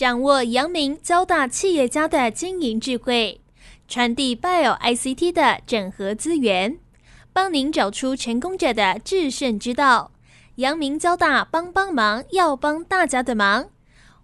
[0.00, 3.38] 掌握阳明交大企业家的经营智慧，
[3.86, 6.78] 传递 Bio ICT 的整合资源，
[7.34, 10.12] 帮您找出成功者的制胜之道。
[10.54, 13.66] 阳明交大帮帮忙，要帮大家的忙。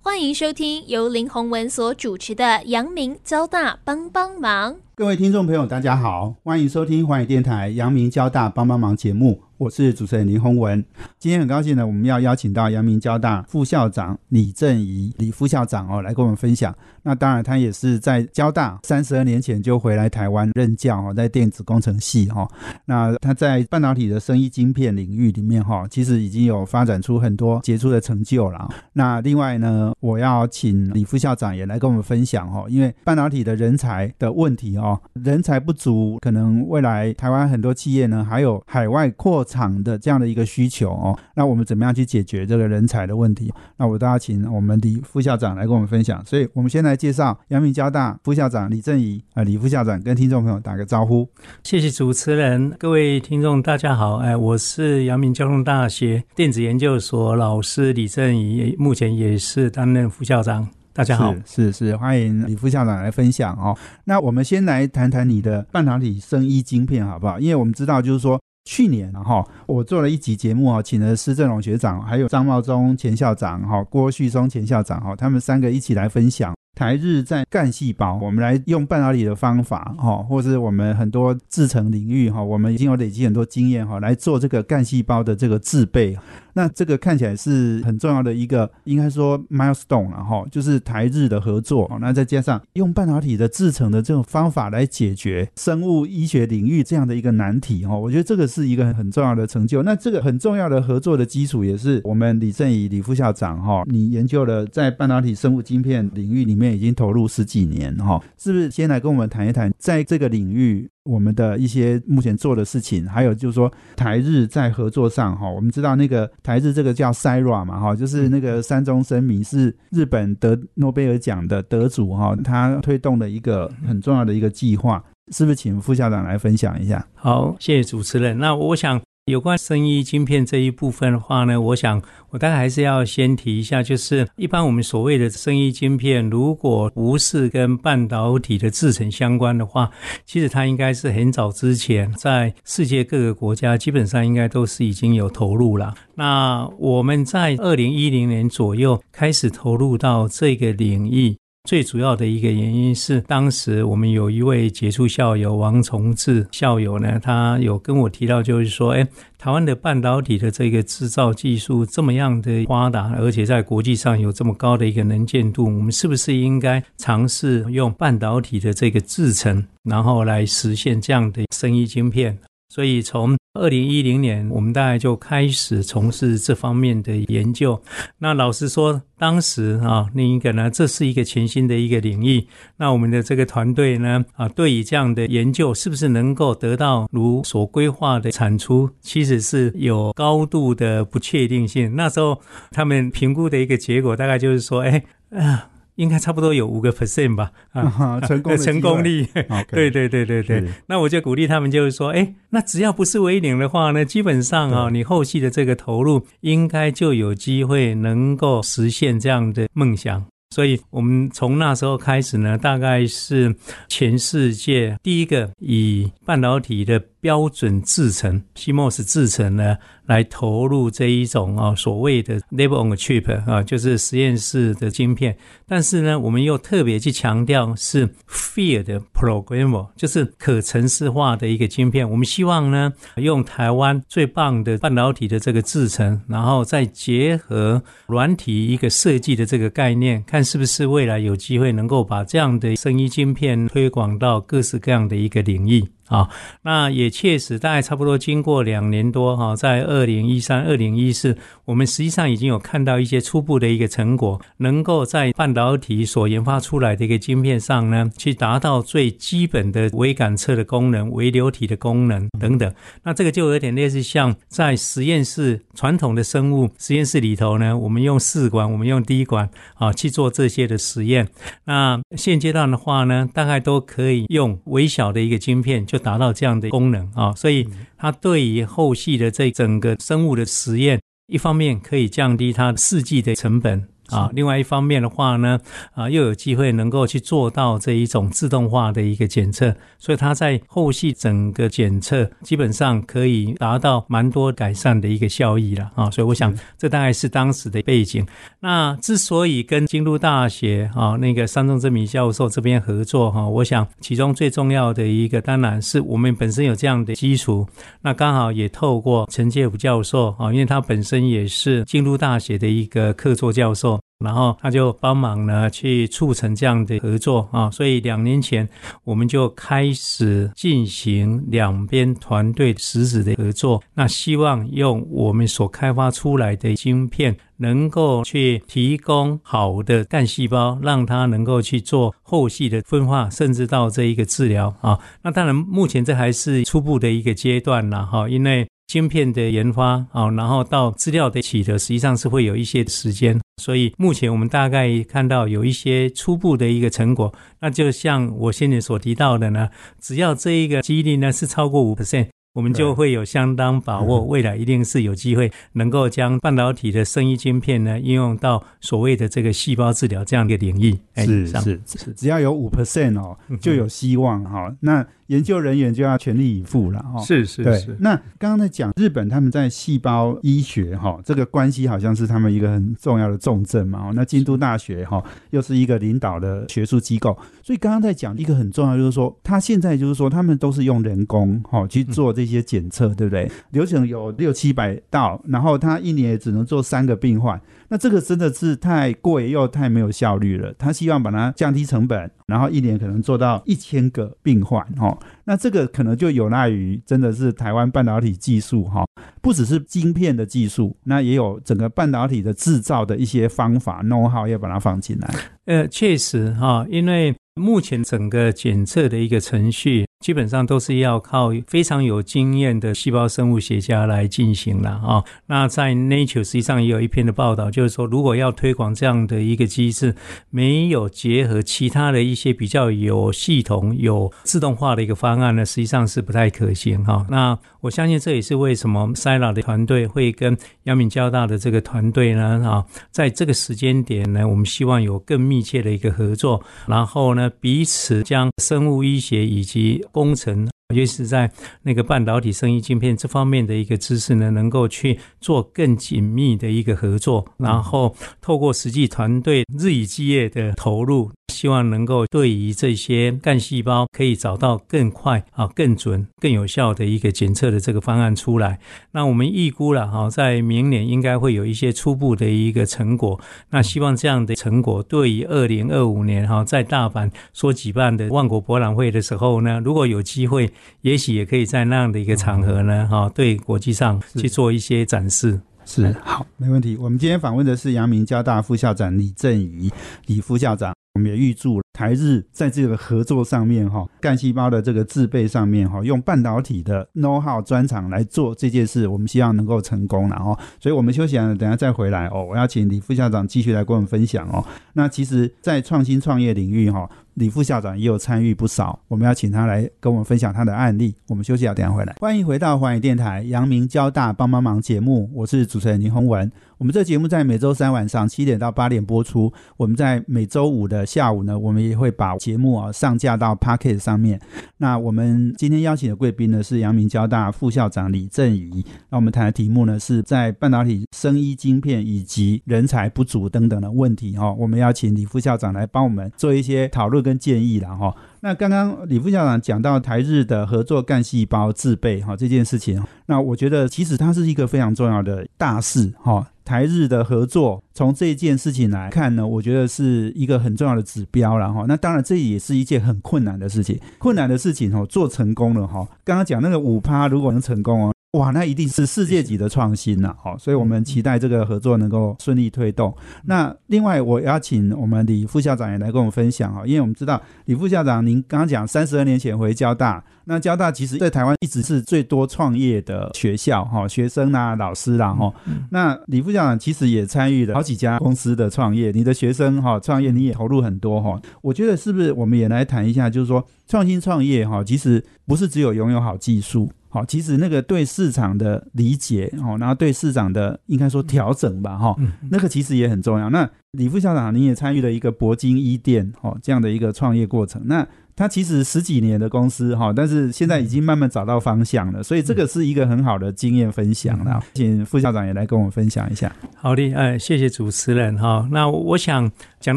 [0.00, 4.72] 欢迎收听由林宏文所主持的《阳明交大帮帮忙》。
[4.94, 9.42] 各位听众朋友，大家好，欢迎收听华语电台《阳明交大帮帮忙》节目。
[9.58, 10.84] 我是主持人林宏文，
[11.18, 16.74] 今天很高兴呢，我们要邀请到阳明交大副校长李正仪李副校长哦，来跟我们分享。
[17.02, 22.46] 那当然，他也是在交大三十二年前就回来台湾任教哦，在电子工程系哈。
[22.84, 28.68] 那他在半导体的生意晶片领域里面哈，其实已经有发展出很多杰出的成就了。
[28.92, 43.50] 那另外呢，我要请李副校长也来跟我们分享哈，因为半导体的人才的问题哦，人才不足，可能未来台湾很多企业呢，还有海外扩厂的这样的一个需求哦，那我们怎么样去解决这个人才的问题？
[43.78, 46.22] 那我都要请我们李副校长来跟我们分享。
[46.26, 51.28] 所以，我们先来介绍阳明交大副校长李正仪啊，李副校长跟听众朋友打个招呼。
[51.62, 60.68] 谢谢主持人，各位听众大家好，哎，我是阳明交通大学电子研究所老师李正仪，目前也是担任副校长。
[60.92, 63.76] 大家好，是是，欢迎李副校长来分享哦。
[64.04, 67.38] 那我们先来谈谈你的半导体生医晶片好不好？
[67.38, 68.40] 因为我们知道，就是说。
[68.66, 76.52] 去年哈，我做了一集节目啊，请了施正荣学长，还有张茂忠前校长哈，郭旭松前校长哈，他们三个一起来分享。
[76.76, 86.18] 台日在干细胞，我们来用半导体的方法哈，或是我们很多制程领域哈，我们已经有累积很多经验哈，来做这个干细胞的这个制备。
[86.52, 91.90] 那这个看起来是很重要的一个，应该说 milestone 了哈，就是台日的合作。
[92.00, 99.82] 那再加上用半导体的制成的这种方法来解决生物医学领域这样的一个难题哈，我觉得这个是一个很重要的成就。
[99.82, 110.88] 那这个很重要的合作的基础也是我们李正宇李副校长哈，你研究了在半导体生物晶片领域里面已经投入十几年哈，是不是先来跟我们谈一谈在这个领域？
[111.04, 125.00] 我们的一些目前做的事情，还有就是说台日在合作上哈，我们知道那个台日这个叫 Sira 嘛哈，就是那个山中生明是日本得诺贝尔奖的得主哈，他推动的一个很重要的一个计划，
[125.32, 127.06] 是不是请副校长来分享一下？
[127.14, 128.36] 好，谢谢主持人。
[128.38, 129.00] 那我想。
[129.26, 132.00] 有关生医晶片这一部分的话呢，我想
[132.30, 139.90] 我大概还是要先提一下，就是一般我们所谓的生医晶片，如果不是跟半导体的制成相关的话，
[140.24, 145.92] 其实它应该是很早之前在世界各个国家基本上应该都是已经有投入了。
[146.14, 151.36] 那我们在二零一零年左右开始投入到这个领域。
[151.66, 159.04] 最主要的一个原因是，当时我们有一位杰出校友王崇志校友呢，他有跟我提到，就是说，哎，
[159.36, 172.38] 台湾的半导体的这个制造技术这么样的发达，而且在国际上有这么高的一个能见度，我们是不是应该尝试用半导体的这个制程，然后来实现这样的生意晶片？
[172.68, 177.80] 所以从二零一零年，我们大概就开始从事这方面的研究。
[178.18, 182.46] 那老实说，当时啊，另一个呢，这是一个全新的一个领域。
[182.76, 191.96] 那我们的这个团队呢，啊，对于这样的研究，是不是能够得到如所规划的产出，其实是有高度的不确定性。
[191.96, 195.70] 那时候他们评估的一个结果，大概就是说，哎，啊。
[195.96, 199.26] 应该差不多有五个 percent 吧，啊， 成功成功率，
[199.70, 200.64] 对对对对对。
[200.86, 210.24] 那我就鼓励他们，就是说，哎，那只要不是为零的话呢，基本上啊，你后续的这个投入，应该就有机会能够实现这样的梦想。
[210.54, 213.54] 所以，我们从那时候开始呢，大概是
[213.88, 219.76] 全世界第一个以半导体的标准制成 CMOS 制成呢。
[220.06, 225.36] 来投入这一种啊所谓的 label on a chip 啊，就是实验室的晶片。
[225.66, 232.08] 但是呢，我们又特别去强调是 field programmer，就是可程式化的一个晶片。
[232.08, 245.84] 我们希望呢，用台湾最棒的半导体的这个制程，然后再结合软体一个设计的这个概念，看是不是未来有机会能够把这样的生意晶片推广到各式各样的一个领域。
[246.08, 246.28] 啊，
[246.62, 262.72] 那也确实，大概差不多经过两年多哈，在二零一三、二零一四，我们实际上已经有看到一些初步的一个成果，能够在半导体所研发出来的一个晶片上呢，去达到最基本的微感测的功能、微流体的功能等等。
[263.02, 271.26] 那这个就有点类似像在实验室传统的生物实验室里头呢，我们用试管、我们用滴管啊去做这些的实验。
[271.64, 275.95] 那现阶段的话呢，大概都可以用微小的一个晶片就。
[275.98, 284.30] 达到这样的功能啊，所以它对于后续的这整个生物的实验，一方面可以降低它试剂的成本啊。
[284.32, 285.58] 另外一方面的话呢，
[285.94, 296.10] 啊，又有机会能够去做到这一种自动化的一个检测，所以它在后续整个检测基本上可以达到蛮多改善的一个效益了啊。
[296.10, 298.26] 所以我想，这大概是当时的背景。
[298.60, 307.66] 那之所以跟京都大学啊那个山中真米教授这边合作哈，我想其中最重要的一个，当然是我们本身有这样的基础，
[308.02, 313.95] 那刚好也透过陈介甫教授啊，因为他本身也是京都大学的一个客座教授。
[314.18, 318.66] 然后他就帮忙呢，去促成这样的合作啊，所以两年前
[319.04, 323.82] 我们就开始进行两边团队实质的合作。
[323.94, 334.98] 那希望用我们所开发出来的晶片，能够去提供好的干细胞，让它能够去做后续的分化，甚至到这一个治疗啊。
[335.22, 338.66] 那当然，目前这还是初步的一个阶段了哈，因为。
[338.86, 347.34] 晶片的研发啊，然后到资料的取得，实际上是会有一些时间，所以目前我们大概看到有一些初步的一个成果。
[347.60, 349.68] 那就像我先前所提到的呢，
[350.00, 352.28] 只要这一个几率呢是超过五 percent。
[352.54, 360.98] 我们就会有相当把握，未来一定是有机会能够将半导体的生医晶片呢应用到所谓的这个细胞治疗这样的领域。
[361.16, 364.74] 是是是，只要有五 percent 哦，就有希望哈。
[364.80, 367.20] 那研究人员就要全力以赴了哈。
[367.20, 367.94] 是是是。
[368.00, 374.10] 那刚刚在讲日本他们在细胞医学哈这个关系好像是他们一个很重要的重症嘛。
[374.14, 382.46] 那京都大学哈又是一个领导的学术机构，所以刚刚在讲一个很重要就是说，他现在就是说他们都是用人工哈去做这。
[382.46, 383.50] 些检测对不对？
[383.72, 390.72] 流程有六七百道，然后他一年也只能做三个病患，那这个真的是太贵又太没有效率了。
[390.78, 395.18] 他希望把它降低成本，然后一年可能做到一千个病患哈。
[395.44, 399.06] 那这个可能就有赖于真的是台湾半导体技术哈，
[399.40, 405.34] 不只是晶片的技术，那也有整个半导体的制造的一些方法弄好要把它放进来。
[405.66, 410.06] 呃，确实哈，因为目前整个检测的一个程序。
[410.20, 415.22] 基本上都是要靠非常有经验的细胞生物学家来进行了啊。
[415.46, 420.14] 那在 Nature 实际上也有一篇的报道，就是说如果要推广这样的一个机制，
[420.48, 427.24] 没有结合其他的一些比较有系统、有自动化的一个方案呢，实际上是不太可行哈。
[427.28, 440.68] 那我相信这也是为什么 Sila 的团队会跟阳明交大的这个团队呢啊，在这个时间点呢，我们希望有更密切的一个合作，然后呢，彼此将生物医学以及工程。
[440.94, 441.50] 尤其是在
[441.82, 458.78] 那个半导体生意晶片这方面的一个知识呢，能够去做更紧密的一个合作，然后透过实际团队日以继夜的投入，希望能够对于这些干细胞可以找到更快啊、更准、更有效的一个检测的这个方案出来。
[459.12, 463.40] 那我们预估了哈，在明年应该会有一些初步的一个成果。
[463.70, 470.70] 那希望这样的成果对于二零二五年哈，在大阪所举办的万国博览会的时候呢，如果有机会。
[471.02, 475.60] 也许也可以在那样的一个场合呢，哈，对国际上去做一些展示。
[475.84, 476.96] 是好，没问题。
[476.96, 479.88] 我们今天访问的是阳明交大副校长李振宇，
[480.26, 480.92] 李副校长。
[481.16, 490.58] 我们也预祝台日在这个合作上面，哈，干细胞的这个制备上面，哈，用半导体的 know how 专长来做这件事，我们希望能够成功了，哦。
[490.78, 492.44] 所以我们休息了，等下再回来哦。
[492.44, 494.62] 我要请李副校长继续来跟我们分享哦。
[494.92, 497.08] 那其实，在创新创业领域，哈。
[497.36, 501.14] 李副校长也有参与不少，我们要请他来跟我们分享他的案例。
[501.28, 502.16] 我们休息啊，等下回来。
[502.18, 506.50] 欢迎回到华语电台阳明交大帮帮忙节目，我是主持人林宏文。
[506.78, 509.52] 我们这节目在每周三晚上七点到八点播出。
[509.76, 514.40] 我们在每周五的下午呢，我们也会把节目啊上架到 Pocket 上面。
[514.78, 518.70] 那我们今天邀请的贵宾呢是阳明交大副校长李振宇。
[519.10, 524.52] 那我们谈的题目呢是在半导体生医晶片以及人才不足等等的问题哈。
[524.52, 527.16] 我们邀请李副校长来帮我们做一些讨论。
[527.26, 536.46] 跟建议了哈，那刚刚李副校长讲到台日的合作干细胞制备哈这件事情，那我觉得其实它是一个非常重要的大事哈。
[536.66, 541.84] 台日的合作从这件事情来看呢，我觉得是一个很重要的指标了哈。
[541.86, 546.06] 那当然这也是一件很困难的事情，困难的事情哦做成功了哈。
[546.24, 548.15] 刚刚讲那个五趴如果能成功哦。
[548.36, 553.14] 哇，那一定是世界级的创新了，好，所以我们期待这个合作能够顺利推动。
[553.46, 565.50] 那另外，我邀请我们李副校长也来跟我们分享哈，因为我们知道李副校长，您刚刚讲三十二年前回交大，那交大其实在台湾一直是最多创业的学校哈，学生啊、老师啦哈。
[565.90, 571.40] 那李副校长其实也参与了好几家公司的创业，你的学生哈创业你也投入很多哈。
[571.62, 576.90] 我觉得是不是我们也来谈一下，就是说创新创业哈，其实不是只有拥有好技术。
[577.16, 582.14] 好，其实那个对市场的理解，哦，然后对市场的应该说调整吧，哈，
[582.50, 583.48] 那个其实也很重要。
[583.48, 587.80] 那李副校长，你也参与了一个铂金一店，哦，这样的一个创业过程。
[587.86, 594.62] 那他其实十几年的公司，哈，但是现在已经慢慢找到方向了，所以这个是一个很好的经验分享了。
[594.74, 596.54] 请副校长也来跟我们分享一下。
[596.74, 598.68] 好的，哎，谢谢主持人哈。
[598.70, 599.96] 那我想讲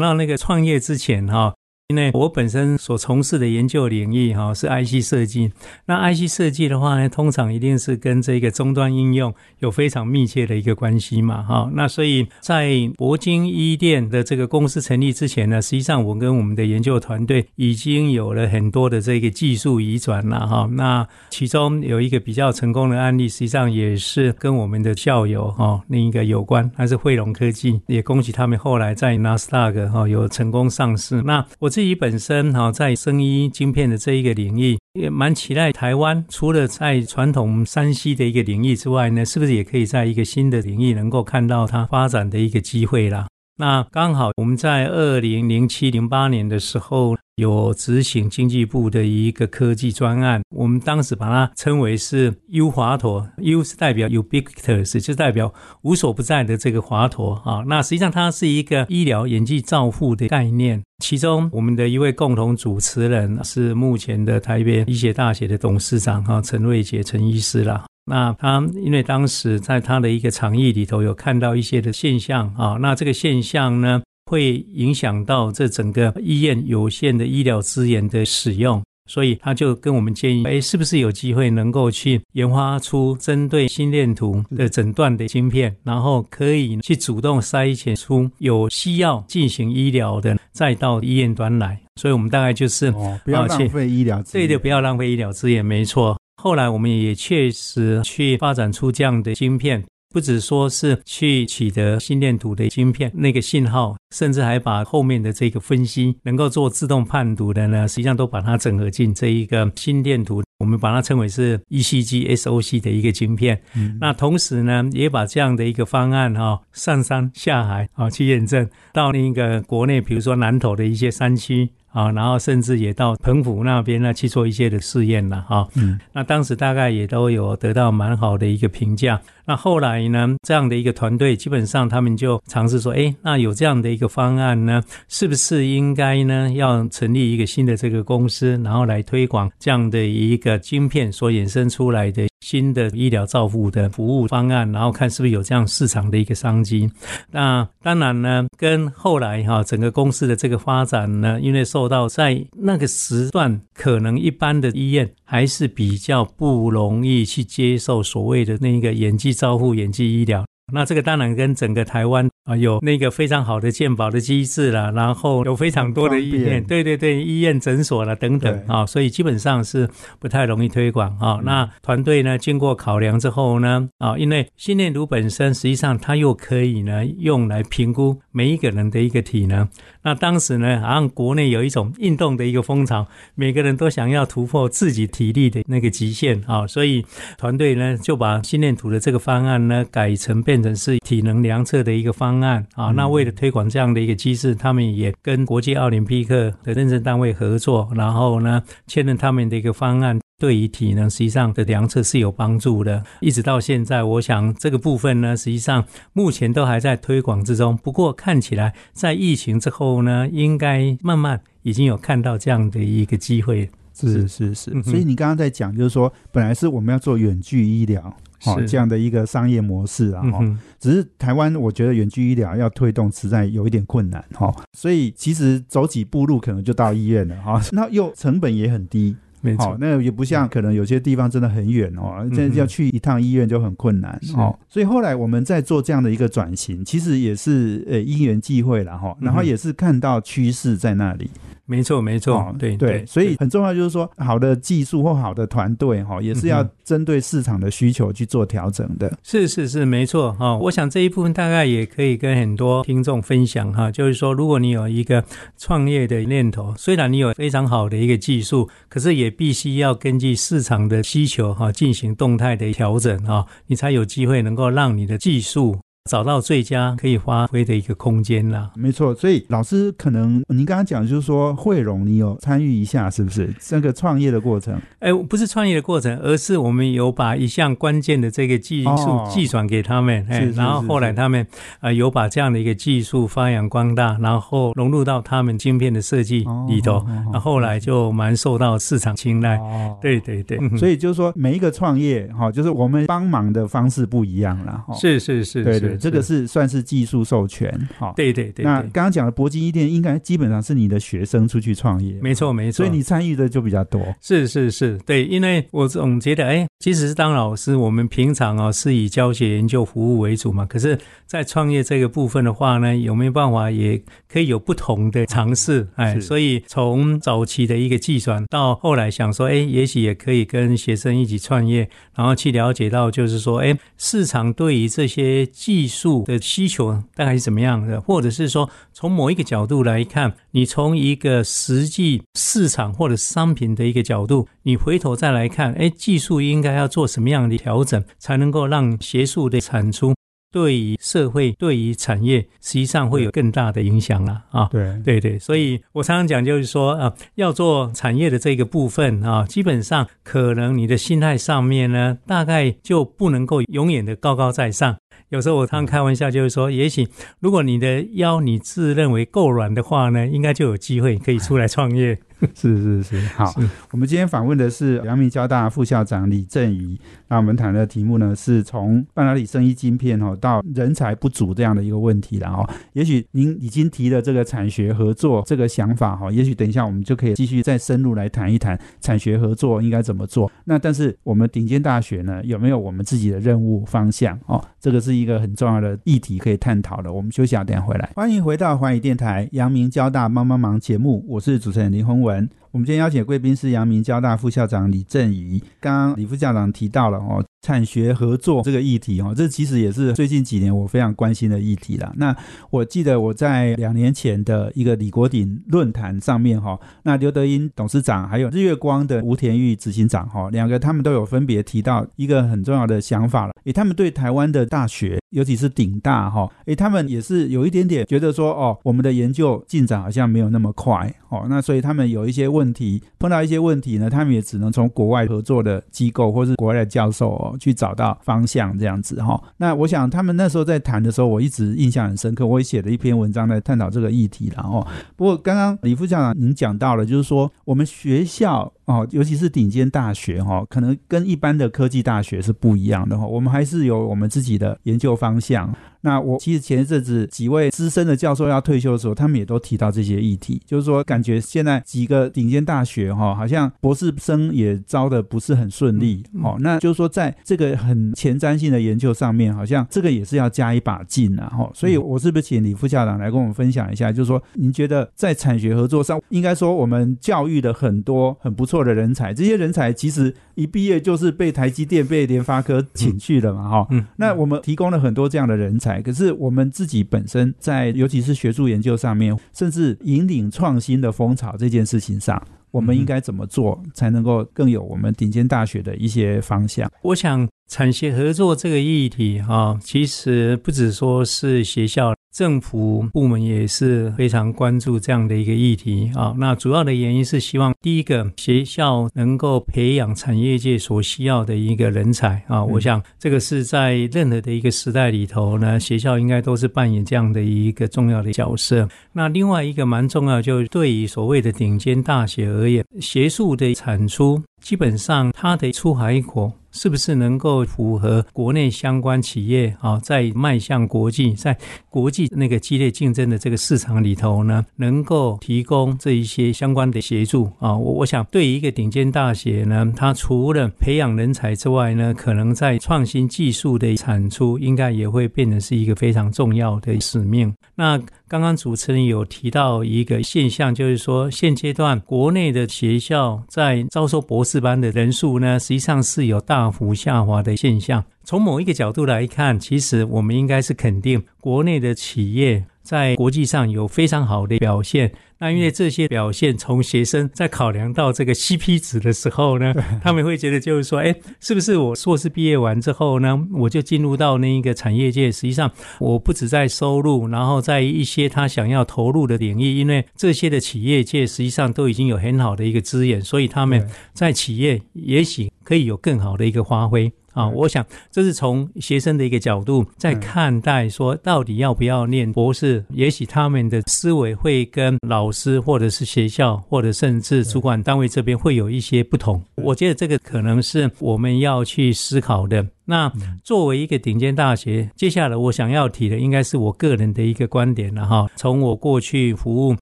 [0.00, 1.52] 到那个创业之前哈。
[1.90, 5.50] 因为我本身所从事的研究领域哈是 IC 设计，
[5.86, 11.68] 那 IC 设计的话呢，通常一定是跟这个终端应用有非常密切的一个关系嘛哈。
[11.74, 20.68] 那所以在铂金一店的这个公司成立之前呢，实际上我跟我们的研究团队已经有了很多的这个技术移转了哈。
[20.70, 31.20] 那其中有一个比较成功的案例，实际上也是跟我们的校友哈另一个有关，还是汇龙科技，也恭喜他们后来在纳斯达克哈有成功上市。
[31.22, 43.26] 那我自自己本身哈，在生医晶片的这一个领域，也蛮期待台湾除了在传统山西的一个领域之外呢，是不是也可以在一个新的领域能够看到它发展的一个机会啦？
[43.56, 57.64] 那刚好我们在二零零七零八年的时候有执行经济部的一个科技专案，我们当时把它称为是 U 华佗，U 是代表 ubiquitous，就代表无所不在的这个华佗啊。
[57.66, 67.86] 那实际上它是一个医疗演技照护的概念，其中我们的一位共同主持人是目前的台北医学大学的董事长哈陈瑞杰陈医师啦。
[68.06, 91.76] 那他因为当时在他的一个场域里头有看到一些的现象啊，那这个现象呢会影响到这整个医院有限的医疗资源的使用，所以他就跟我们建议，哎，是不是有机会能够去研发出针对心电图的诊断的芯片，然后可以去主动筛选出有需要进行医疗的，再到医院端来。
[92.00, 96.16] 所以我们大概就是哦不要浪费医疗资源，对的，不要浪费医疗资源，没错。
[96.40, 113.62] 后来我们也确实去发展出这样的芯片，不只说是去取得心电图的晶片那个信号，甚至还把后面的这个分析能够做自动判读的呢，实际上都把它整合进这一个心电图，我们把它称为是 ECG SOC 的一个晶片。
[114.00, 121.70] 那同时呢，也把这样的一个方案哈上山下海啊去验证到那个国内，比如说南投的一些山区。
[121.92, 125.66] 啊，然后甚至也到澎湖那边呢去做一些的试验了哈。
[125.74, 129.20] 嗯，那当时大概也都有得到蛮好的一个评价。
[129.44, 146.90] 那后来呢，这样的一个团队基本上他们就尝试说，哎，那有这样的一个方案呢，是不是应该呢要成立一个新的这个公司，然后来推广这样的一个晶片所衍生出来的新的医疗照护的服务方案，然后看是不是有这样市场的一个商机。
[147.30, 159.30] 那当然呢，跟后来哈整个公司的这个发展呢，因为受到在那个时段，可能一般的医院还是比较不容易去接受所谓的那个演技。
[159.40, 162.28] 照护演技医疗，那这个当然跟整个台湾。
[162.44, 171.38] 啊，有那个非常好的鉴保的机制了，然后有非常多的医院，对对对，医院诊所了等等啊，所以基本上是不太容易推广啊。
[171.44, 179.68] 那团队呢，经过考量之后呢，啊，因为心电图本身实际上它又可以呢用来评估每一个人的一个体能。
[180.02, 187.04] 那当时呢，好像国内有一种运动的一个风潮，每个人都想要突破自己体力的那个极限啊，所以
[187.36, 192.30] 团队呢就把心电图的这个方案呢改成变成是体能量测的一个方。
[192.40, 203.04] 案啊，那为了推广这样的一个机制，他们也跟国际奥林匹克的认证单位合作，然后呢，确认他们的一个方案对于体能实际上的量测是有帮助的。
[203.20, 207.76] 一直到现在，我想这个部分呢，实际上目前都还在推广之中。
[207.76, 213.70] 不过看起来，在疫情之后呢，应该慢慢已经有看到这样的一个机会。
[213.92, 218.16] 是是是，所以你刚刚在讲，就是说，本来是我们要做远距医疗。
[218.46, 220.40] 哦，这样的一个商业模式啊，哈，
[220.78, 241.30] 只是台湾，我觉得远距医疗要推动实在有一点困难，哈，所以其实走几步路可能就到医院了，哈，那又成本也很低，没错，那也不像可能有些地方真的很远哦，这要去一趟医院就很困难，哦，所以后来我们在做这样的一个转型，其实也是呃因缘际会了，哈，然后也是看到趋势在那里。
[241.70, 249.16] 没错，没错，对对，所以很重要就是说，好的技术或好的团队哈，也是要针对市场的需求去做调整的。
[249.22, 250.56] 是是是，没错哈。
[250.56, 255.24] 我想这一部分大概也可以跟很多听众分享哈，就是说，如果你有一个
[255.58, 265.78] 创业的念头，虽然你有非常好的一个技术，可是也必须要根据市场的需求哈进行动态的调整哈，你才有机会能够让你的技术。
[266.10, 268.68] 找到最佳可以发挥的一个空间啦。
[268.74, 274.76] 没错，所以老师可能您刚刚讲就是说汇融，你有参与一下是不是这个创业的过程？
[274.98, 281.46] 哎，不是创业的过程，而是我们有把一项关键的这个技术寄转给他们，哎，然后后来他们
[281.78, 289.60] 啊有把这样的一个技术发扬光大，然后融入到他们晶片的设计里头，那后来就蛮受到市场青睐。
[290.02, 294.84] 对对对， 所以就是说每一个创业哈，就是我们帮忙的方式不一样了。
[294.94, 297.70] 是是是，对对，这个是算是技术授权。
[297.96, 298.64] 好，对对对。
[298.64, 304.00] 那刚刚讲的铂金一店，应该基本上是你的学生出去创业，没错没错，所以你参与的就比较多。
[304.20, 315.86] 是是是，对，因为我总觉得，哎，即使是当老师，我们平常啊是以教学研究服务为主嘛，可是，在创业这个部分的话呢，有没有办法也可以有不同的尝试？
[315.96, 340.14] 哎，所以从早期的一个计算到后来想说，哎，也许也可以跟学生一起创业，然后去了解到，就是说，哎，市场对于这些技术的需求大概是怎么样的，或者是说，从某一个角度来看，你从一个实际市场或者商品的一个角度，你回头再来看，哎，技术应该要做什么样的调整，才能够让学术的产出？
[340.52, 344.68] 对于社会、对于产业，实际上会有更大的影响了啊！
[344.72, 354.96] 对对对，所以我常常讲，就是说啊，要做产业的这个部分啊，基本上可能你的心态上面呢，大概就不能够永远的高高在上。
[355.30, 357.08] 有时候我常常开玩笑，就是说，也许
[357.38, 362.18] 如果你的腰你自认为够软的话呢，应该就有机会可以出来创业。
[362.54, 363.52] 是是是，好，
[363.90, 366.98] 我们今天访问的是阳明交大副校长李振宇。
[367.28, 372.68] 那我们谈的题目呢，是从半导体生意晶片哦，到人才不足这样的一个问题了哦。
[372.94, 380.50] 也许您已经提了这个产学合作这个想法哈，也许等一下我们就可以继续再深入来谈一谈产学合作应该怎么做。
[380.64, 384.64] 那但是我们顶尖大学呢，有没有我们自己的任务方向哦？
[384.80, 387.12] 这个是一个很重要的议题可以探讨的。
[387.12, 388.10] 我们休息下，等下回来。
[388.14, 392.59] 欢迎回到华语电台阳明交大帮帮忙节目，我是主持人林宏文。
[392.72, 395.60] 我们今天邀请贵宾是阳明交大副校长李振宇。
[395.80, 402.12] 刚刚李副校长提到了哦，产学合作这个议题哦，这其实也是最近几年我非常关心的议题了。
[402.16, 402.34] 那
[402.70, 413.52] 我记得我在两年前的一个李国鼎论坛上面哈，那刘德英董事长还有日月光的吴田玉执行长哈，两个他们都有分别提到一个很重要的想法了。
[413.64, 422.59] 诶，他们对台湾的大学，尤其是顶大哈，诶，他们也是有一点点觉得说哦，我们的研究进展好像没有那么快哦，那所以他们有一些问。
[422.60, 429.42] 问题碰到一些问题呢，他们也只能从国外合作的机构或是国外的教授哦去找到方向这样子哈。
[429.56, 434.86] 那我想他们那时候在谈的时候，我一直印象很深刻，我也写了一篇文章来探讨这个议题了哦。
[435.16, 443.24] 不过刚刚李副校长您讲到了，就是说我们学校哦，尤其是顶尖大学哈，可能跟一般的科技大学是不一样的哈。
[443.24, 445.72] 我们还是有我们自己的研究方向。
[446.02, 456.56] 那我其实前一阵子几位资深的教授要退休的时候，他们也都提到这些议题，就是说感觉现在几个顶尖大学哈，好像博士生也招的不是很顺利哦。
[456.60, 461.70] 那就是说在这个很前瞻性的研究上面，好像这个也是要加一把劲啊哈。
[461.74, 473.86] 所以我是不是请李副校长来跟我们分享一下，就是说您觉得在产学合作上，应该说我们教育的很多很不错的人才，这些人才其实一毕业就是被台积电、被联发科请去了嘛哈。
[473.90, 476.02] 嗯那我们提供了很多这样的人才。
[476.02, 486.90] 可是我们自己本身在，尤其是学术研究上面，甚至引领创新的风潮这件事情上，我们应该怎么做才能够更有我们顶尖大学的一些方向？
[487.02, 492.14] 我想，产学合作这个议题哈，其实不只说是学校。
[492.32, 496.34] 政府部门也是非常关注这样的一个议题啊。
[496.38, 502.64] 那主要的原因是希望第一个学校能够培养产业界所需要的一个人才啊。
[502.64, 508.88] 我想这个是在任何的一个时代里头呢，学校应该都是扮演这样的一个重要的角色。
[509.12, 516.52] 那另外一个蛮重要，就对于所谓的顶尖大学而言，学术的产出基本上它的出海口。
[516.72, 527.76] 是不是能够符合国内相关企业啊，在迈向国际，在国际那个激烈竞争的这个市场里头呢，能够提供这一些相关的协助啊？
[527.76, 537.52] 我我想，对于一个顶尖大学呢，它除了培养人才之外呢，可能在创新技术的产出，应该也会变成是一个非常重要的使命。
[537.74, 548.02] 那刚刚主持人有提到一个现象，就是说现阶段国内的学校在招收博士班的人数呢，实际上是有大幅下滑的现象。
[548.24, 555.12] 从某一个角度来看，其实我们应该是肯定国内的企业在国际上有非常好的表现。
[555.42, 559.72] 那因为这些表现，从学生在考量到这个 CP 值的时候呢，
[560.04, 565.32] 他们会觉得就是说，哎，是不是我硕士毕业完之后呢，我就进入到那一个产业界？
[565.32, 577.10] 实际上，我不止在收入，然后在一些他想要投入的领域，因为这些的企业界实际上都已经有很好的一个资源，所以他们在企业也许可以有更好的一个发挥。
[577.40, 582.84] 啊，我想这是从学生的一个角度在看待，说到底要不要念博士？
[582.90, 589.42] 也许他们的思维会跟老师或者是学校或者甚至主管单位这边会有一些不同。
[589.56, 592.66] 我觉得这个可能是我们要去思考的。
[592.90, 593.12] 那
[593.44, 598.28] 作为一个顶尖大学，接下来我想要提的，应该是我个人的一个观点了哈。
[598.34, 599.76] 从我过去服务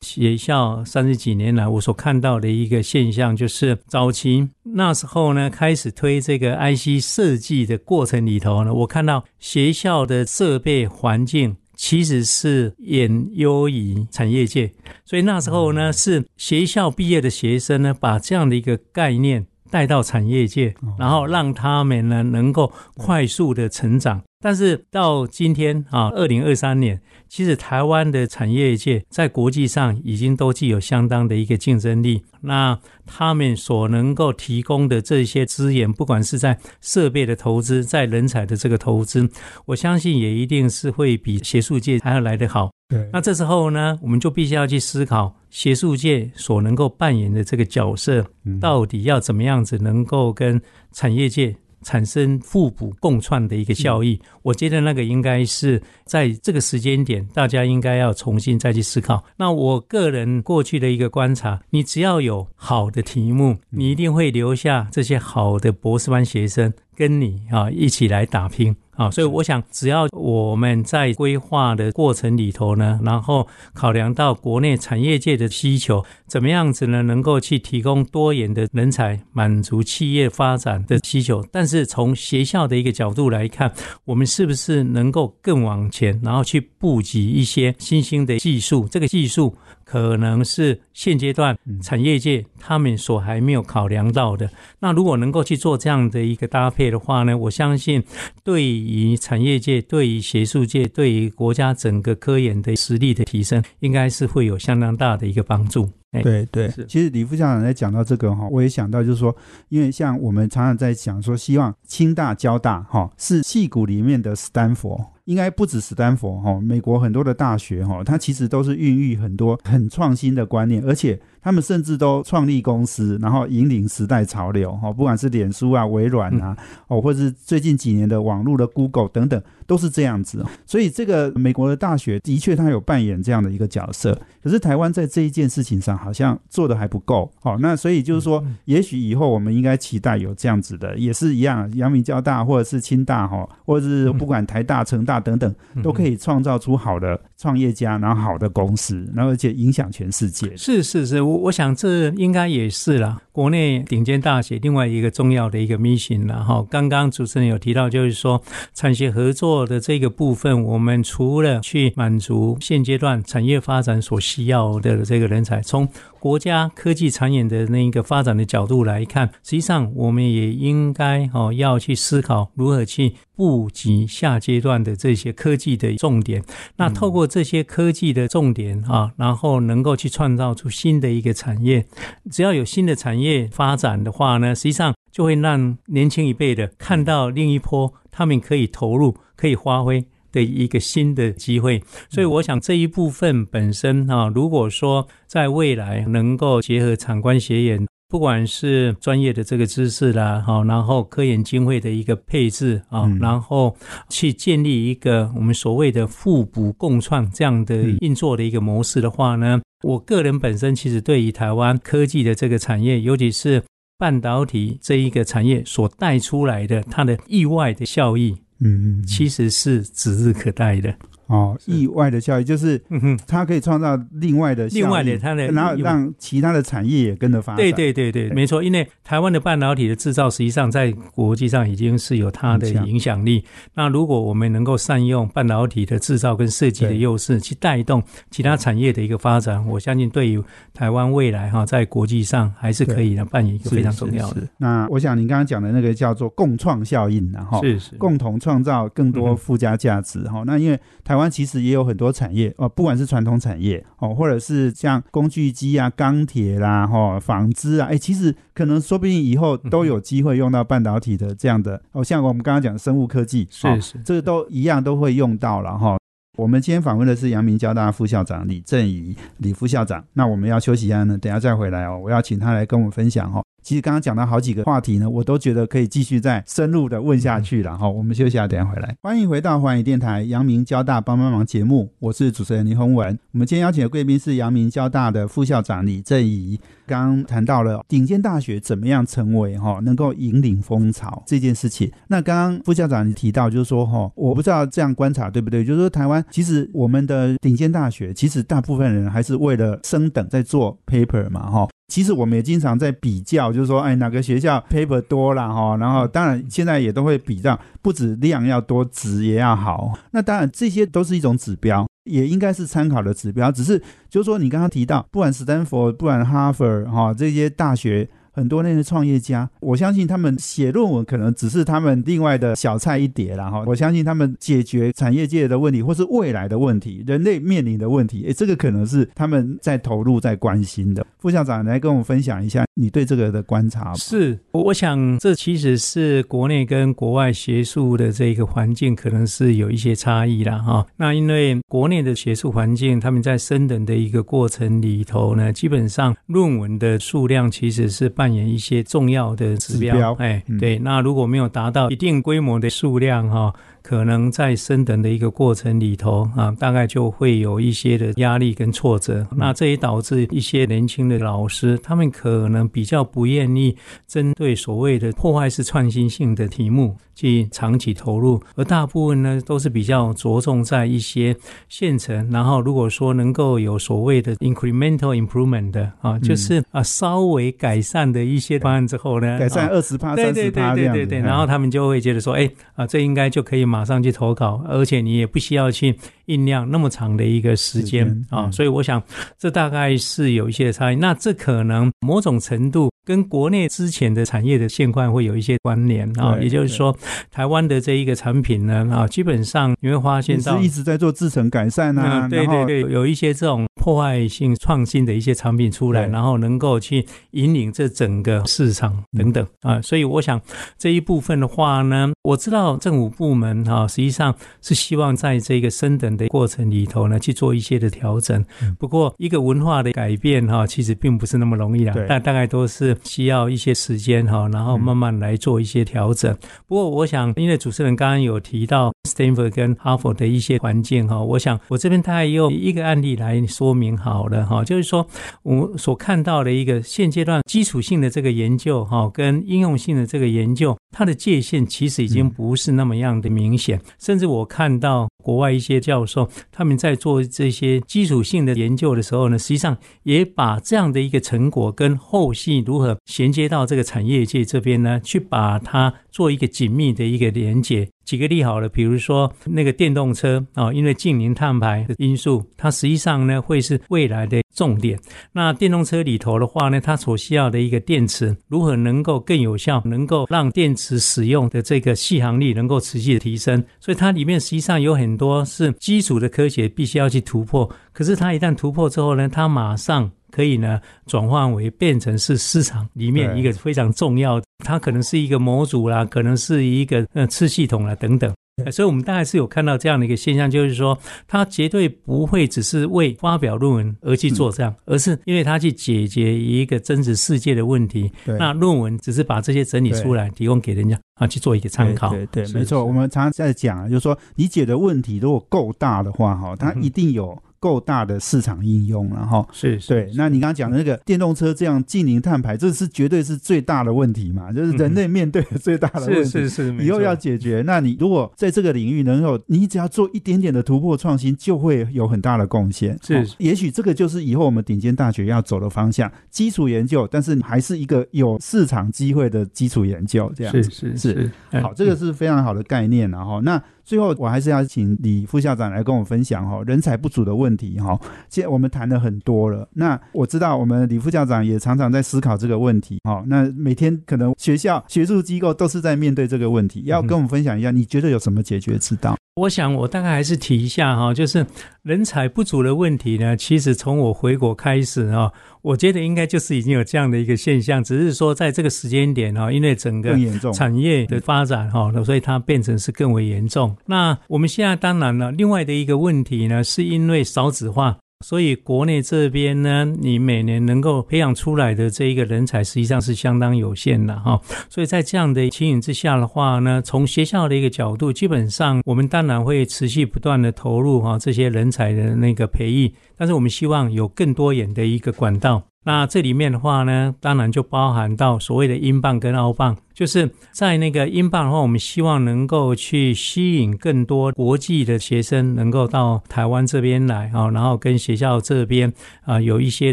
[0.02, 14.70] 学校三十几年来，我所看到的一个现象，就是早期那时候呢，开始推这个 IC 设计的过程里头呢，我看到学校的设备环境其实是远优于产业界，
[15.06, 19.46] 所以那时候呢，是学校毕业的学生呢，把这样的一个概念。
[19.70, 24.22] 带到产业界，然后让他们呢能够快速的成长。
[24.40, 32.22] 但是到今天啊，二零二三年，其实台湾的产业界在国际上已经都具有相当的一个竞争力。
[32.40, 39.28] 那他们所能够提供的这些资源，不管是在设备的投资，在人才的这个投资，
[39.66, 42.70] 我相信也一定是会比学术界还要来得好。
[42.88, 43.10] 对。
[43.12, 48.24] 那这时候呢，我们就必须要去思考学术界所能够扮演的这个角色，
[48.60, 51.56] 到底要怎么样子能够跟产业界。
[51.82, 59.24] 产生互补共创的一个效益，我觉得那个应该是在这个时间点，大家应该要重新再去思考。
[59.36, 68.74] 那我个人过去的一个观察，你只要有好的题目，你一定会留下这些好的博士班学生跟你啊一起来打拼。
[68.98, 81.46] 啊，所以我想，只要我们在规划的过程里头呢，然后考量到国内产业界的需求，怎么样子呢，能够去提供多元的人才，满足企业发展的需求。
[81.52, 83.72] 但是从学校的一个角度来看，
[84.04, 88.88] 我们是不是能够更往前，然后去布局一些新兴的技术？
[88.90, 89.54] 这个技术。
[89.90, 94.50] 可能是现阶段产业界他们所还没有考量到的。
[94.80, 98.04] 那如果能够去做这样的一个搭配的话呢，我相信
[98.44, 105.88] 对以产业界、对于学术界、对于国家整个科研的实力的提升，应该是会有相当大的一个帮助。
[106.10, 109.34] 对对，其实李副校长在讲到这个哈，我也想到就是说，
[109.68, 114.98] 因为像我们常常在讲说，希望清大、交大哈是戏骨里面的斯坦福。
[115.26, 129.42] 应该不止斯坦福哈，美国很多的大学哈，它其实都是孕育很多很创新的观念，而且他们甚至都创立公司，然后引领时代潮流哈，不管是脸书啊、微软啊，哦，或者是最近几年的网络的 Google 等等。
[129.66, 137.30] 都是这样子，所以这个美国的大学的确它有扮演这样的一个角色，可是台湾在这一件事情上好像做的还不够。
[137.40, 150.56] 好，那所以就是说，也许以后我们应该期待有这样子的，也是一样，阳明交大或者是清大哈，或者是不管台大、成大等等，都可以创造出好的创业家，然后好的公司，然后而且影响全世界。
[150.56, 153.22] 是是是，我我想这应该也是了。
[153.30, 156.66] 国内顶尖大学另外一个重要的一个 mission 了哈。
[156.68, 158.42] 刚刚主持人有提到，就是说
[158.74, 176.42] 产学合作的这个部分，我们除了去满足现阶段产业发展所需要的这个人才，从国家科技产业的那一个发展的角度来看，实际上我们也应该哦要去思考如何去布局下阶段的这些科技的重点。
[176.78, 181.86] 那透过这些科技的重点啊，然后能够去创造出新的一个产业。
[182.32, 190.04] 只要有新的产业发展的话呢，实际上就会让年轻一辈的看到另一波他们可以投入、可以发挥。
[190.30, 203.76] 的一个新的机会，所以我想这一部分本身啊，如果说在未来能够结合产官学研，不管是专业的这个知识啦，好，然后科研经费的一个配置啊，然后
[204.08, 213.62] 去建立一个我们所谓的互补共创这样的运作的一个模式的话呢，我个人本身其实对于台湾科技的这个产业，尤其是
[213.98, 218.34] 半导体这一个产业所带出来的它的意外的效益。
[218.60, 220.92] 嗯嗯，其实是指日可待的。
[221.28, 222.82] 哦，意外的效益就是，
[223.26, 227.56] 它可以创造另外的另外的它的，然后让其他的产业也跟着发展。
[227.56, 228.62] 对对对对，没错。
[228.62, 233.44] 因为台湾的半导体的制造，实际上在国际上已经是有它的影响力。
[233.74, 244.42] 那如果我们能够善用半导体的制造跟设计的优势，去带动其他产业的一个发展，我相信对于台湾未来哈，在国际上还是可以呢扮演一个非常重要的。
[244.56, 250.42] 那我想您刚刚讲的那个叫做共创效应，然后是是共同创造更多附加价值哈。
[250.46, 265.98] 那因为台湾其实也有很多产业哦，不管是传统产业哦，或者是像工具机啊、钢铁啦、哈纺织啊，哎，其实可能说不定以后都有机会用到半导体的这样的哦，像我们刚刚讲生物科技，是是，这个都一样都会用到了哈。
[266.36, 273.42] 我们今天访问的是阳明交大副校长李正仪李副校长，那我们要休息一下呢，等下再回来哦，我要请他来跟我们分享哈。
[273.62, 277.88] 其实刚刚讲到好几个话题呢，我都觉得可以继续再深入的问下去了哈。
[277.88, 278.96] 我们休息下，等下回来。
[279.02, 283.18] 欢迎回到环宇电台阳明交大帮帮忙节目，我是主持人林宏文。
[283.32, 286.58] 我们今天邀请的贵宾是阳明交大的副校长李正仪。
[286.86, 291.92] 刚刚谈到了顶尖大学怎么样成为哈能够引领风潮这件事情。
[292.06, 295.62] 那刚刚副校长你提到就是说哈，我不知道这样观察对不对？
[295.62, 301.68] 就是说台湾其实我们的顶尖大学其实大部分人还是为了升等在做 paper 嘛哈。
[301.88, 305.76] 其实我们也经常在比较，就是说，哎，哪个学校 paper 多了哈？
[305.78, 309.98] 然后当然现在也都会比较，不止量要多，值也要好。
[310.12, 313.50] 那当然这些都是一种指标，也应该是参考的指标。
[313.50, 318.08] 只是就是说，你刚刚提到，不管斯坦福，不管哈佛，哈这些大学。
[318.38, 323.64] 很多那些创业家，我相信他们写论文可能只是他们另外的小菜一碟了哈。
[323.66, 331.04] 我相信他们解决产业界的问题，或是未来的问题，人类面临的问题，诶，这个可能是他们在投入、在关心的。
[331.18, 333.92] 副校长来跟我们分享一下你对这个的观察。
[333.94, 340.86] 是，我想这其实是国内跟国外学术的这个环境可能是有一些差异了哈。
[340.96, 348.27] 那因为国内的学术环境，他们在升等的一个过程里头呢，基本上论文的数量其实是半。
[348.28, 353.54] 扮演一些重要的指标，哎，对，那如果没有达到一定规模的数量，哈。
[353.80, 363.74] 可能在升等的一个过程里头啊，大概就会有一些的压力跟挫折，那这也导致一些年轻的老师，他们可能比较不愿意
[364.06, 371.34] 针对所谓的破坏式创新性的题目去长期投入，而大部分呢都是比较着重在一些
[371.70, 385.94] 现成，然后如果说能够有所谓的 incremental improvement 的啊，就是啊稍微改善的一些方案之后呢，改善二十趴、三十趴对对对，然后他们就会觉得说，哎啊，这应该就可以马上去投稿，而且你也不需要去
[386.26, 389.02] 酝酿那么长的一个时间啊，所以我想
[389.38, 390.96] 这大概是有一些差异。
[390.96, 396.94] 那这可能某种程度跟国内之前的产业的现况会有一些关联啊，也就是说，
[397.30, 410.38] 台湾的这一个产品呢啊，基本上你会发现到一直在做制程改善啊，对对对，有一些这种破坏性创新的一些产品出来，然后能够去引领这整个市场等等啊，所以我想
[410.76, 413.64] 这一部分的话呢，我知道政府部门。
[413.64, 418.44] 哈，实际上是希望在这个升等的过程里头呢，去做一些的调整。
[418.78, 426.36] 不过，一个文化的改变哈，其实并不是那么容易的，但大概都是需要一些时间哈，然后慢慢来做一些调整。
[426.66, 435.06] 不过，我想，因为主持人刚刚有提到 Stanford 跟哈佛的一些环境哈，我想我这边大概用一个案例来说明好了哈，就是说
[435.42, 443.58] 我所看到的一个现阶段基础性的这个研究哈，跟应用性的这个研究，它的界限其实已经不是那么样的明。
[443.58, 457.88] 显，甚至我看到国外一些教授他们在做这些基础性的研究的时候呢，实际上也把这样的一个成果跟后续如何衔接到这个产业界这边呢，去把它做一个紧密的一个连接。
[458.08, 464.98] 举个例好了，比如说那个电动车啊，因为近零碳排的因素，它实际上呢会是未来的重点。
[465.32, 477.70] 那电动车里头的话呢，它所需要的一个电池如何能够更有效，能够让电池使用的这个续航力能够持续的提升，所以它里面实际上有很多是基础的科学必须要去突破。
[477.92, 480.10] 可是它一旦突破之后呢，它马上。
[480.30, 488.30] 可以呢，转换为变成是市场里面一个非常重要的，它可能是一个模组啦，可能是一个呃次系统啦等等。
[488.70, 498.10] 所以，我们大概是有看到这样的一个现象，就是说，他绝对不会只是为发表论文而去做这样，而是因为他去解决一个真实世界的问题。
[498.24, 502.10] 那论文只是把这些整理出来，提供给人家啊去做一个参考。
[502.10, 502.84] 对对，没错。
[502.84, 507.40] 我们常常在讲，就是说，你解的问题如果够大的话，哈，它一定有。
[507.60, 510.10] 够大的市场应用，了哈是对。
[510.16, 514.52] 那你刚刚讲的那个电动车这样近零碳排，这是绝对是最大的问题嘛？
[514.52, 517.62] 就是人类面对的最大的问题，是是是，以后要解决。
[517.66, 522.98] 那你如果在这个领域能够，你只要做一点点的突破创新，就会有很大的贡献。
[523.02, 531.30] 是，也许这个就是以后我们顶尖大学要走的方向，基础研究，但是还是一个有市场机会的基础研究，这样是是是。
[531.60, 533.60] 好，这个是非常好的概念，然后那。
[533.88, 537.98] 最后，我还是要请李副校长来跟我分享哈，人才不足的问题哈。
[538.28, 543.24] 现在我们谈了很多了，那我知道我们李副校长也常常在思考这个问题哈。
[543.26, 549.16] 那每天可能学校、学术机构都是在面对这个问题，要跟我们分享一下，你觉得有什么解决之道？
[549.36, 551.46] 我想，我大概还是提一下哈，就是
[551.82, 553.36] 人才不足的问题呢。
[553.36, 560.18] 其实从我回国开始啊，我觉得应该就是已经有这样的一个现象，只是说在这个时间点哈，因为整个
[560.52, 563.74] 产业的发展哈，所以它变成是更为严重。
[563.86, 567.96] 那我们现在当然了，另外的一个问题呢，是因为少子化。
[568.26, 574.40] 所以国内这边呢，你每年能够培养出来的这一个人才，实际上是相当有限的哈。
[574.68, 585.62] 所以在这样的情形之下的话呢，从学校的一个角度，基本上我们当然会持续不断的投入哈这些人才的那个培育，但是我们希望有更多元的一个管道。
[585.84, 599.92] 那这里面的话呢，当然就包含到所谓的英镑跟澳镑，就是在那个英镑的话，我们希望能够去吸引更多国际的学生能够到台湾这边来啊，然后跟学校这边啊有一些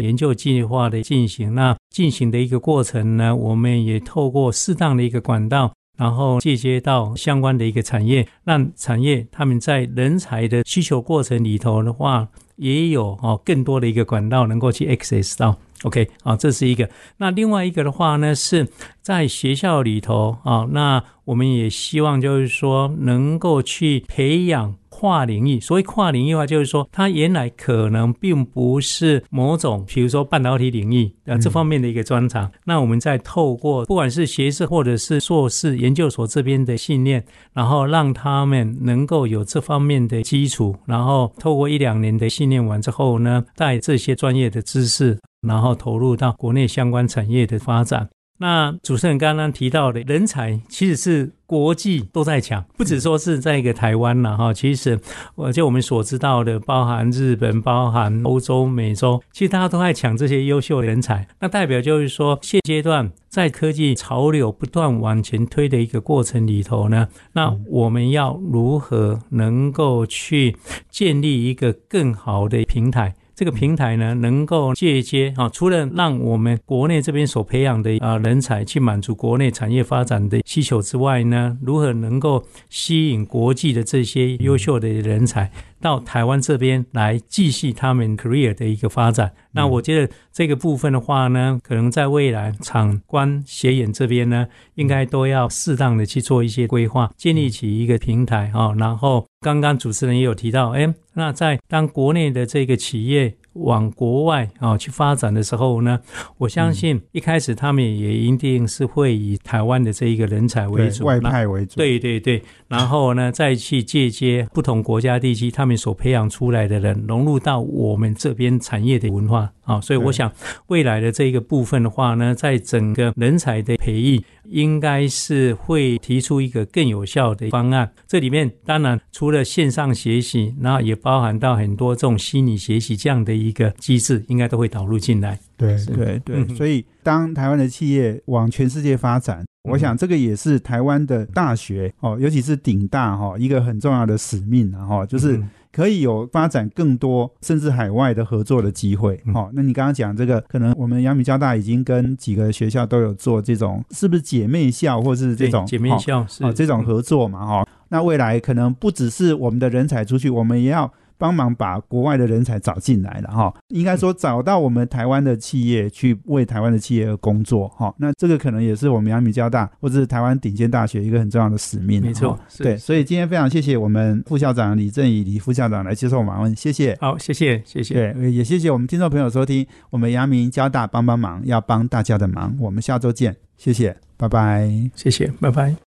[0.00, 1.56] 研究计划的进行。
[1.56, 15.56] 那进行的一个过程呢，我们也透过适当的一个管道，然后借接到相关的一个产业，让产业他们在人才的需求过程里头的话，也有哦更多的一个管道能够去 access 到。
[15.82, 16.88] OK，啊，这是一个。
[17.18, 18.66] 那另外一个的话呢，是
[19.02, 25.60] 在学校里头啊，那我们也希望就是说能够去培养跨领域。
[25.60, 32.50] 所谓跨领域的话，就是说它原来可能并不是某种，比如说半导体领域啊这方面的一个专长。
[32.64, 45.18] 那我们再透过不管是学士或者是硕士研究所这边的训练，然后让他们能够有这方面的基础，然后透过一两年的训练完之后呢，带这些专业的知识。
[45.46, 48.08] 然后投入到国内相关产业的发展。
[48.38, 54.52] 那主持人刚刚提到的人才，其实是国际都在抢，不只说是在一个台湾了哈。
[54.52, 55.00] 其实，
[55.34, 61.26] 我就我们所知道的，包含日本、包含欧洲、美洲，其实大家都在抢这些优秀人才。
[61.40, 70.56] 那代表就是说，现阶段在科技潮流不断往前推的一个过程里头呢，那我们要如何能够去
[70.90, 73.14] 建立一个更好的平台？
[73.36, 85.52] 这个平台呢，能够借接啊，除了让我们国内这边所培养的啊人才去满足国内产业发展的需求之外呢，如何能够吸引国际的这些优秀的人才？
[85.80, 89.32] 到台湾这边来继续他们 career 的一个发展。
[89.52, 98.72] 那我觉得这个部分的话呢，可能在未来场官协演这边呢，应该都要适当的去做一些规划，建立起一个平台啊。
[98.76, 103.36] 然后刚刚主持人也有提到，哎，那在当国内的这个企业。
[103.58, 106.00] 往国外啊去发展的时候呢，
[106.38, 111.76] 我相信一开始他们也一定是会以台湾的这一个人才为主，外派为主。
[111.76, 119.80] 对对对， 然后呢再去借接不同国家地区他们所培养出来的人，融入到我们这边产业的文化啊。
[119.80, 120.30] 所以我想
[120.66, 124.22] 未来的这一个部分的话呢，在整个人才的培育。
[124.50, 127.92] 应该是会提出一个更有效的方案。
[128.06, 135.38] 这里面当然除了线上学习，然后也包含到很多这种虚拟学习这样的一个机制，应该都会导入进来。
[135.56, 145.42] 对对对，所以当台湾的企业往全世界发展，我想这个也是台湾的大学哦，尤其是顶大哈一个很重要的使命啊哈，就是。
[145.76, 157.44] 可以有发展更多甚至海外的合作的机会，好，那你刚刚讲这个，可能我们阳明交大已经跟几个学校都有做这种，是不是姐妹校或是这种姐妹校是这种合作嘛？
[157.44, 160.90] 哈，那未来可能不只是我们的人才出去，我们也要。
[161.18, 172.02] 帮忙把国外的人才找进来了哈，应该说找到我们台湾的企业去为台湾的企业而工作哈，那这个可能也是我们阳明交大或者是台湾顶尖大学一个很重要的使命。
[172.02, 176.96] 没错，对，所以今天非常谢谢我们副校长李正宇李副校长来接受访问，谢谢。
[177.00, 178.12] 好，谢谢，谢谢。
[178.12, 185.76] 对，也谢谢我们听众朋友收听我们阳明交大帮帮忙，要帮大家的忙，我们下周见，谢谢，拜拜，谢谢，拜拜。